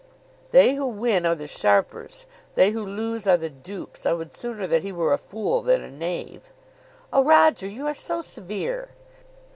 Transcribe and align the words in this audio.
"They 0.49 0.73
who 0.73 0.87
win 0.87 1.27
are 1.27 1.35
the 1.35 1.45
sharpers. 1.45 2.25
They 2.55 2.71
who 2.71 2.83
lose 2.83 3.27
are 3.27 3.37
the 3.37 3.51
dupes. 3.51 4.03
I 4.03 4.13
would 4.13 4.33
sooner 4.35 4.65
that 4.65 4.81
he 4.81 4.91
were 4.91 5.13
a 5.13 5.17
fool 5.19 5.61
than 5.61 5.83
a 5.83 5.91
knave." 5.91 6.49
"O 7.13 7.23
Roger, 7.23 7.67
you 7.67 7.85
are 7.85 7.93
so 7.93 8.21
severe!" 8.23 8.89